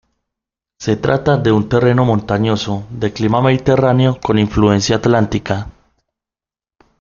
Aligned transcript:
Se 0.79 0.95
trata 0.97 1.37
de 1.37 1.51
un 1.51 1.69
terreno 1.69 2.03
montañoso 2.05 2.87
de 2.89 3.13
clima 3.13 3.39
mediterráneo 3.39 4.19
con 4.19 4.39
influencia 4.39 4.95
atlántica. 4.95 5.69